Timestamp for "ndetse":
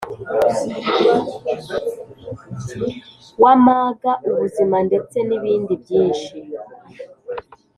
4.87-5.17